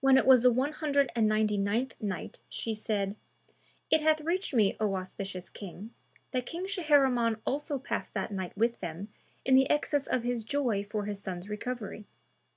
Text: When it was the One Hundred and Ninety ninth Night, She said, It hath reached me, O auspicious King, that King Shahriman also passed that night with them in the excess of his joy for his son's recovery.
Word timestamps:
When 0.00 0.18
it 0.18 0.26
was 0.26 0.42
the 0.42 0.50
One 0.50 0.72
Hundred 0.72 1.12
and 1.14 1.28
Ninety 1.28 1.56
ninth 1.56 1.94
Night, 2.00 2.40
She 2.48 2.74
said, 2.74 3.14
It 3.88 4.00
hath 4.00 4.20
reached 4.22 4.52
me, 4.52 4.76
O 4.80 4.96
auspicious 4.96 5.48
King, 5.48 5.94
that 6.32 6.44
King 6.44 6.66
Shahriman 6.66 7.38
also 7.46 7.78
passed 7.78 8.14
that 8.14 8.32
night 8.32 8.56
with 8.58 8.80
them 8.80 9.10
in 9.44 9.54
the 9.54 9.70
excess 9.70 10.08
of 10.08 10.24
his 10.24 10.42
joy 10.42 10.82
for 10.82 11.04
his 11.04 11.22
son's 11.22 11.48
recovery. 11.48 12.04